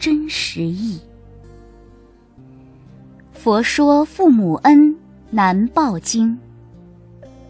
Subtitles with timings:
[0.00, 0.98] 真实义。
[3.32, 4.96] 佛说父母恩
[5.30, 6.36] 难报经。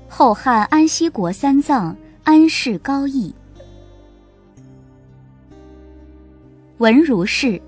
[0.09, 3.32] 后汉安息国三藏安世高义。
[6.78, 7.62] 闻如是。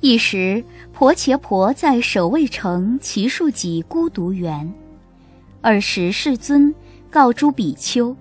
[0.00, 4.70] 一时，婆伽婆在舍卫城祇树给孤独园。
[5.62, 6.74] 尔时世尊。
[7.10, 8.16] 告诸比丘：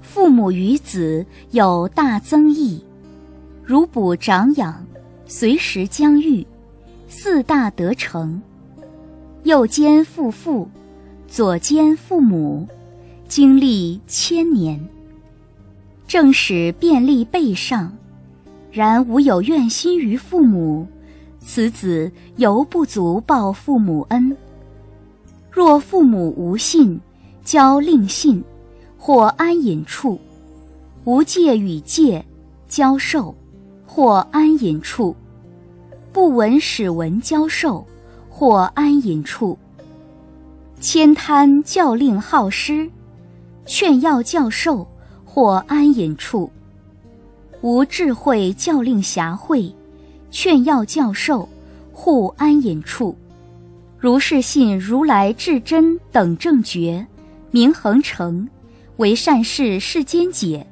[0.00, 2.80] 父母与子有大增益，
[3.70, 4.84] 如补长养，
[5.26, 6.44] 随时将育，
[7.06, 8.42] 四大得成。
[9.44, 10.68] 右肩父父，
[11.28, 12.66] 左肩父母，
[13.28, 14.84] 经历千年，
[16.08, 17.96] 正使便利背上。
[18.72, 20.84] 然无有怨心于父母，
[21.38, 24.36] 此子犹不足报父母恩。
[25.48, 27.00] 若父母无信。
[27.44, 28.42] 教令信，
[28.98, 30.18] 或安隐处；
[31.04, 32.24] 无戒与戒，
[32.68, 33.34] 教授，
[34.00, 35.14] 或安隐处；
[36.10, 37.86] 不闻使闻教授，
[38.30, 39.58] 或安隐处。
[40.80, 42.90] 千贪教令好施，
[43.66, 44.88] 劝要教授，
[45.22, 46.50] 或安隐处；
[47.60, 49.70] 无智慧教令侠慧，
[50.30, 51.46] 劝要教授，
[51.92, 53.14] 护安隐处。
[53.98, 57.06] 如是信如来至真等正觉。
[57.50, 58.48] 名恒成，
[58.96, 60.66] 为善事世间解，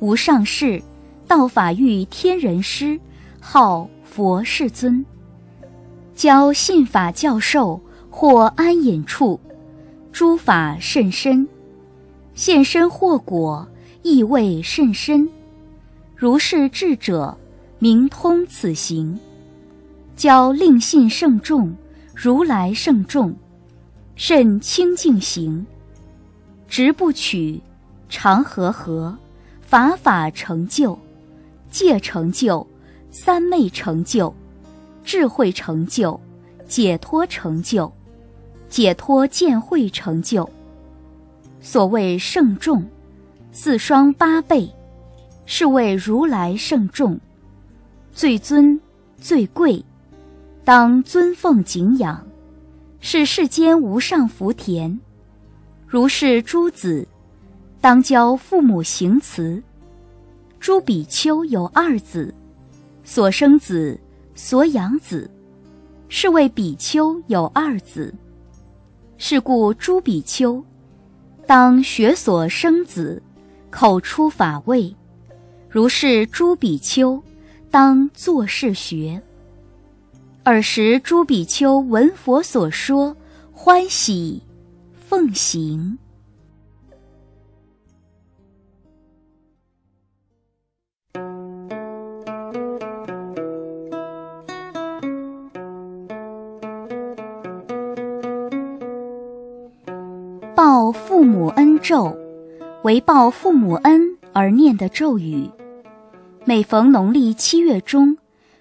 [0.00, 0.82] 无上士，
[1.26, 3.00] 道法欲天人师，
[3.40, 5.04] 号佛世尊。
[6.14, 9.40] 教信法教授，或安隐处，
[10.12, 11.48] 诸法甚深，
[12.34, 13.66] 现身或果，
[14.02, 15.28] 意味甚深。
[16.14, 17.36] 如是智者，
[17.78, 19.18] 明通此行。
[20.14, 21.74] 教令信圣众，
[22.14, 23.34] 如来圣众，
[24.14, 25.66] 甚清净行。
[26.68, 27.60] 直不取，
[28.08, 29.16] 常和合，
[29.60, 30.96] 法法成就，
[31.74, 32.64] 戒成就，
[33.10, 34.32] 三昧成就，
[35.02, 36.20] 智慧成就，
[36.68, 37.92] 解脱成就，
[38.68, 40.48] 解脱见慧成就。
[41.60, 42.80] 所谓圣众，
[43.50, 44.72] 四双八倍，
[45.46, 47.18] 是谓如来圣众，
[48.12, 48.80] 最尊
[49.20, 49.84] 最贵，
[50.64, 52.24] 当尊奉敬仰，
[53.00, 54.96] 是世间无上福田。
[55.88, 57.04] 如是诸子，
[57.80, 59.60] 当教父母行慈。
[60.64, 62.34] 诸比丘有二子，
[63.04, 64.00] 所生子，
[64.34, 65.30] 所养子，
[66.08, 68.14] 是谓比丘有二子。
[69.18, 70.64] 是故诸比丘，
[71.46, 73.22] 当学所生子，
[73.68, 74.96] 口出法味。
[75.68, 77.22] 如是诸比丘，
[77.70, 79.20] 当作是学。
[80.44, 83.14] 尔时诸比丘闻佛所说，
[83.52, 84.40] 欢喜。
[85.06, 85.98] 奉行。
[101.84, 102.16] 咒，
[102.82, 105.46] 为报父母恩而念的咒语。
[106.46, 108.16] 每逢农历七月中，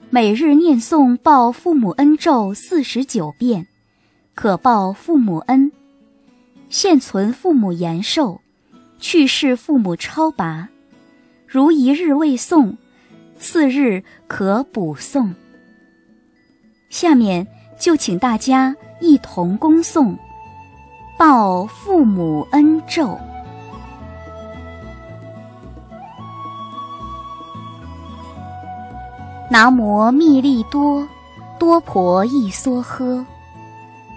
[0.10, 3.66] 每日念诵报父母恩咒四十九遍，
[4.36, 5.72] 可报父母恩。
[6.68, 8.42] 现存父母延寿，
[9.00, 10.68] 去世父母超拔。
[11.48, 12.76] 如一日未诵，
[13.40, 15.30] 次日可补诵。
[16.90, 17.48] 下面
[17.80, 20.08] 就请大家一同恭诵
[21.18, 23.08] 《报父母恩咒》。
[29.50, 31.08] 南无密利多
[31.60, 33.24] 多婆益梭诃。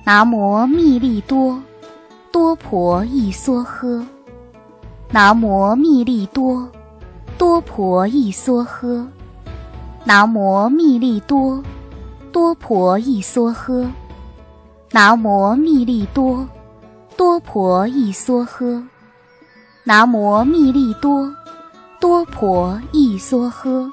[0.04, 1.60] 南无密利多。
[2.32, 4.04] 多婆益梭诃，
[5.10, 6.68] 南无密利多，
[7.38, 9.06] 多婆益梭诃，
[10.04, 11.62] 南无密利多，
[12.30, 13.88] 多婆益梭诃，
[14.90, 16.46] 南无密利多，
[17.16, 18.86] 多婆一梭诃，
[19.84, 21.34] 南无密利多，
[21.98, 23.90] 多婆一梭诃，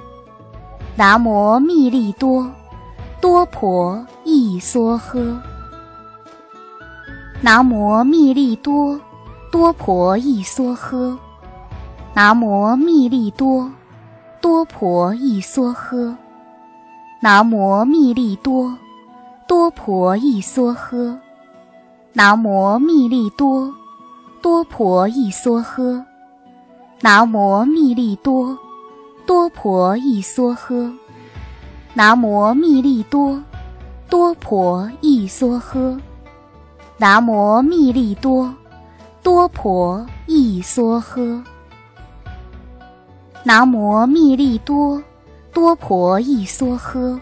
[0.98, 2.46] 南无密利多，
[3.22, 5.40] 多婆一梭诃。
[7.40, 9.00] 南无密利多，
[9.50, 11.18] 多婆一梭诃。
[12.14, 13.72] 南无密利多，
[14.42, 16.14] 多婆一梭诃。
[17.22, 18.78] 南无密栗多
[19.48, 21.18] 多婆一梭诃。
[22.16, 23.74] 南无密栗多
[24.40, 26.00] 多婆益梭诃。
[27.02, 28.56] 南无密栗多
[29.26, 30.94] 多婆益梭诃。
[31.96, 33.42] 南无密栗多
[34.12, 36.00] 多婆益梭诃。
[36.98, 38.54] 南无密栗多
[39.24, 41.44] 多婆益梭诃。
[43.44, 45.02] 南无密栗多
[45.52, 47.20] 多婆益梭诃。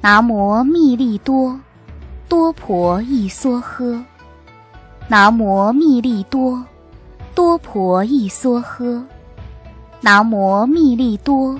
[0.00, 1.58] 南无密栗多
[2.28, 4.04] 多婆一梭诃。
[5.08, 6.62] 南无密栗多
[7.34, 9.02] 多婆一梭诃。
[10.02, 11.58] 南无密栗多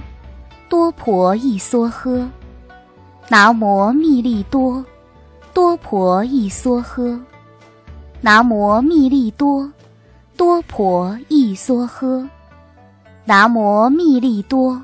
[0.69, 2.29] 多婆一梭诃。
[3.29, 4.85] 南无密栗多
[5.55, 7.19] 多婆一梭诃。
[8.21, 9.73] 南无密栗多
[10.37, 12.29] 多婆一梭诃。
[13.25, 14.82] 南无密栗多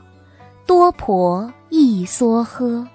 [0.65, 2.87] 多婆一梭诃。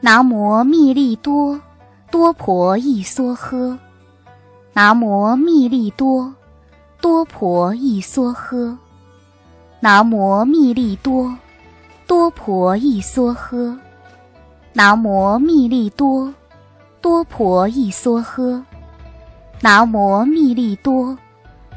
[0.00, 1.60] 南无密栗多
[2.10, 3.76] 多婆益梭诃。
[4.72, 6.32] 南无密栗多
[7.00, 8.76] 多婆益梭诃。
[9.80, 11.36] 南无密栗多
[12.06, 13.76] 多婆益梭诃。
[14.72, 16.32] 南无密栗多
[17.00, 18.62] 多婆益梭诃。
[19.60, 21.18] 南无密栗多。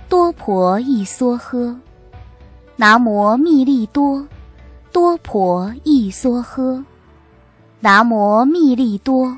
[0.07, 1.73] 多婆益梭诃，
[2.75, 4.27] 南无密栗多，
[4.91, 6.83] 多婆益梭诃，
[7.83, 9.35] 南无密栗多，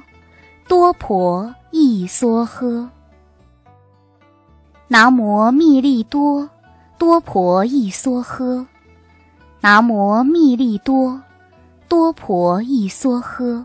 [0.68, 2.90] 多婆益梭诃，
[4.90, 6.50] 南无密栗多，
[6.98, 8.66] 多婆益梭诃，
[9.62, 11.22] 南无密栗多，
[11.88, 13.64] 多婆益梭诃，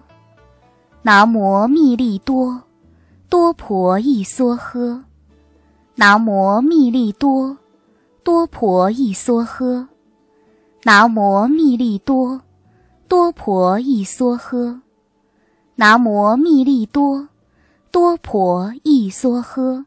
[1.03, 2.63] 南无密栗多，
[3.29, 5.03] 多婆益梭诃。
[5.97, 7.59] 南无密栗多，
[8.23, 9.89] 多婆益梭诃。
[10.85, 12.41] 南无密栗多，
[13.09, 14.81] 多婆一梭诃。
[15.77, 17.29] 南无密力多，
[17.91, 19.87] 多婆一梭诃。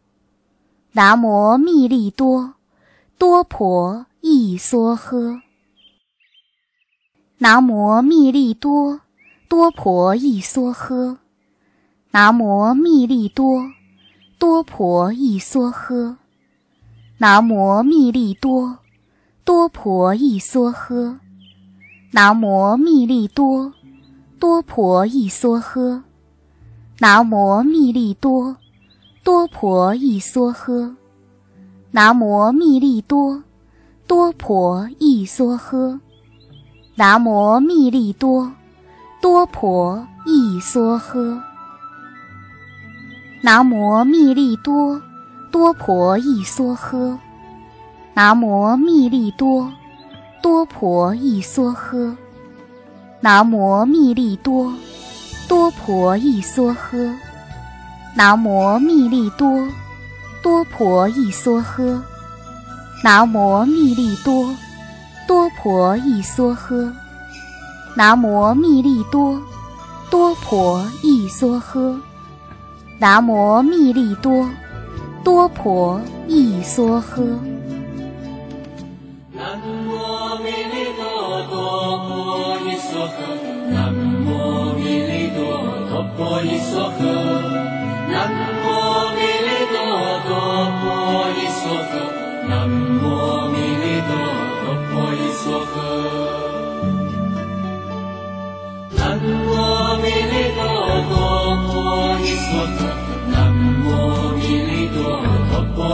[0.93, 2.55] 南无密力多，
[3.19, 5.39] 多婆一梭诃。
[7.37, 9.01] 南无密力多，
[9.47, 11.17] 多婆一梭诃。
[12.09, 13.71] 南无密力多。
[14.39, 16.15] 多婆一梭诃，
[17.19, 18.79] 南无密力多，
[19.43, 21.19] 多婆一梭诃，
[22.13, 23.71] 南无密栗多，
[24.37, 26.01] 多婆益梭诃，
[26.99, 28.57] 南无密栗多，
[29.23, 30.93] 多婆益梭诃，
[31.91, 33.41] 南无密栗多，
[34.07, 36.01] 多婆益梭诃，
[36.95, 38.51] 南无密栗多，
[39.21, 41.41] 多婆益梭诃。
[43.41, 45.01] 南无密栗多
[45.49, 47.17] 多婆益梭诃。
[48.13, 49.71] 南无密栗多
[50.41, 52.15] 多婆一梭诃。
[53.19, 54.73] 南无密栗多
[55.47, 57.13] 多婆一梭诃。
[58.15, 59.67] 南无密栗多
[60.41, 62.01] 多婆一梭诃。
[63.03, 64.55] 南无密栗多
[65.27, 66.91] 多婆一梭诃。
[67.95, 69.39] 南无密栗多
[70.09, 71.95] 多婆一梭诃。
[72.97, 74.49] 南无密栗多
[75.23, 77.60] 多婆一梭诃。
[83.69, 86.41] Nam mô Ni Lê Đô Phật Bồ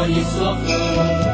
[0.07, 1.26] Tát Sư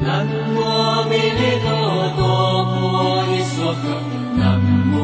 [0.00, 0.58] 南无
[1.08, 1.68] 密栗多
[2.16, 2.20] 哆
[2.64, 2.74] 婆
[3.32, 3.76] 夷娑诃，
[4.36, 4.42] 南
[4.92, 4.94] 无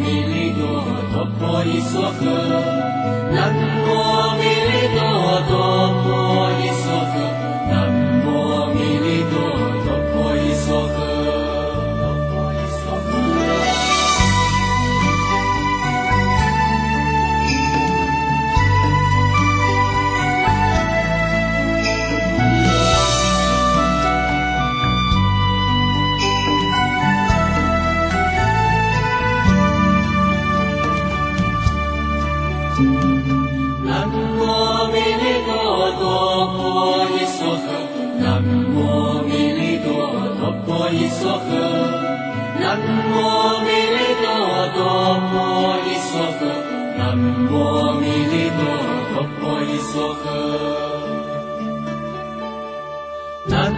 [0.00, 0.62] 密栗多
[1.12, 1.16] 哆
[2.12, 2.22] 婆，
[3.32, 3.88] 南无
[4.38, 5.00] 密栗多
[5.48, 5.50] 哆
[6.02, 6.04] 婆
[6.60, 7.29] 伊娑诃。
[49.80, 50.24] 婆依娑诃，
[53.46, 53.74] 南无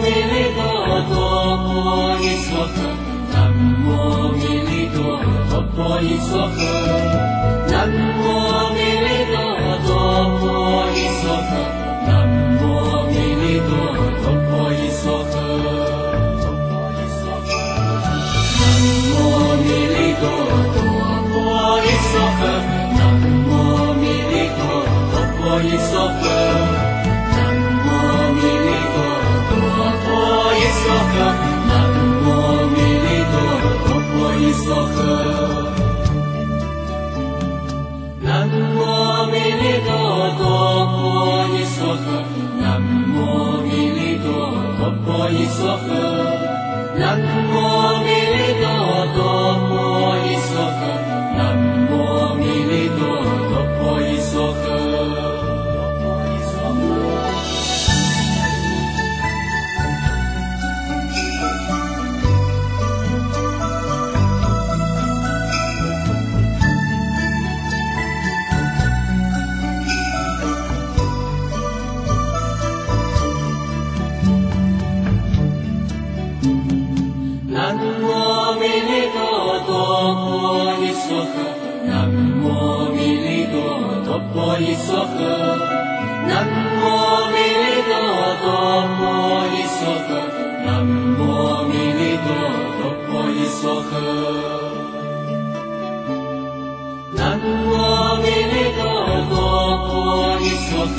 [0.00, 0.58] 弥利多
[1.10, 1.14] 哆
[1.58, 1.66] 婆
[2.20, 2.78] 依娑诃，
[3.32, 3.34] 南
[3.84, 3.88] 无
[4.32, 4.96] 弥利多
[5.50, 6.58] 哆婆依娑诃，
[7.68, 8.24] 南无
[8.72, 9.34] 弥利多
[9.86, 9.90] 哆
[10.38, 10.40] 婆
[10.94, 11.50] 依娑诃。
[12.06, 12.10] 南
[12.60, 12.64] 无
[13.10, 13.70] 弥利多
[14.22, 15.34] 哆婆依娑诃，
[18.60, 18.62] 南
[19.10, 19.14] 无
[19.62, 20.24] 弥利多
[20.74, 20.78] 哆
[21.28, 21.34] 婆
[21.82, 22.40] 依娑诃，
[42.60, 44.28] 南无密栗多
[44.78, 46.35] 哆婆曳娑诃
[79.66, 81.26] 哆婆依娑诃，
[81.86, 81.90] 南
[82.42, 82.44] 无
[82.94, 83.54] 弥利多
[84.06, 85.08] 哆婆依娑诃，
[86.28, 86.82] 南无
[87.32, 87.90] 弥利多
[88.42, 88.46] 哆
[88.96, 88.98] 婆
[89.52, 90.08] 依娑诃，
[90.64, 91.20] 南无
[91.68, 92.28] 弥利多
[92.78, 93.92] 哆婆依娑诃，
[97.16, 97.74] 南无
[98.22, 98.80] 弥利多
[99.30, 99.34] 哆
[99.88, 99.90] 婆
[100.40, 100.96] 依娑诃，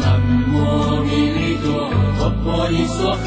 [0.00, 0.04] 南
[0.52, 0.54] 无
[1.02, 1.66] 弥利多
[2.18, 3.26] 哆婆依娑诃。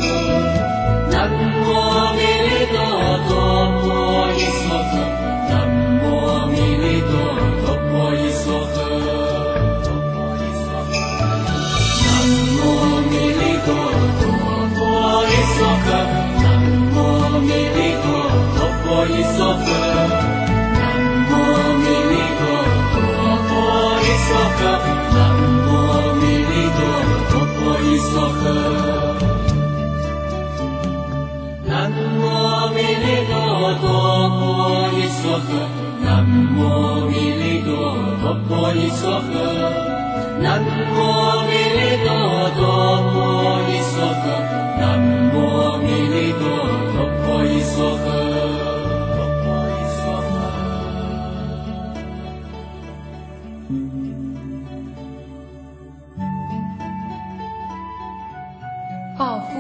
[40.39, 43.19] 南无弥利多哆婆
[43.69, 44.25] 依娑诃，
[44.79, 44.99] 南
[45.33, 46.45] 无弥利多
[46.89, 48.36] 哆婆依娑诃，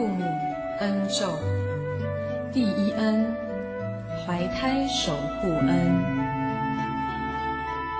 [0.07, 0.23] 父母
[0.79, 1.37] 恩重。
[2.53, 3.29] 第一恩，
[4.25, 5.11] 怀胎守
[5.41, 6.01] 护恩；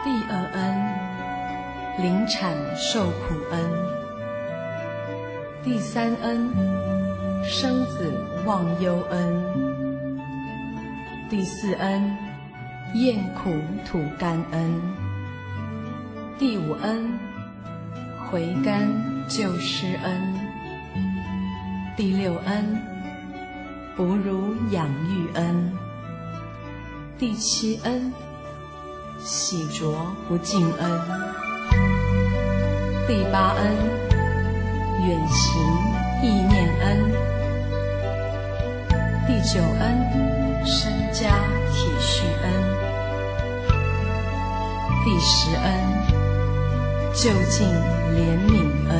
[0.05, 3.59] 第二恩，临产受苦恩；
[5.61, 6.49] 第三恩，
[7.43, 8.09] 生子
[8.45, 9.43] 忘忧恩；
[11.29, 12.09] 第四恩，
[12.93, 13.53] 厌苦
[13.85, 14.71] 吐甘恩；
[16.39, 17.19] 第五恩，
[18.31, 18.87] 回甘
[19.27, 20.46] 救失恩；
[21.97, 22.77] 第六恩。
[23.95, 25.73] 哺乳养育恩，
[27.17, 28.13] 第七恩，
[29.19, 29.95] 洗濯
[30.27, 31.01] 不尽恩，
[33.07, 33.75] 第八恩，
[35.07, 35.59] 远行
[36.21, 37.11] 意念恩，
[39.25, 41.39] 第九恩，身家
[41.73, 42.45] 体恤恩，
[45.03, 45.73] 第十恩，
[47.15, 47.67] 就近
[48.13, 48.53] 怜悯
[48.91, 48.96] 恩。